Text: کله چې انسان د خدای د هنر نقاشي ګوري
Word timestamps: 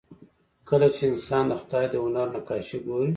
کله 0.69 0.87
چې 0.95 1.03
انسان 1.11 1.43
د 1.47 1.53
خدای 1.61 1.85
د 1.89 1.95
هنر 2.03 2.27
نقاشي 2.35 2.77
ګوري 2.87 3.09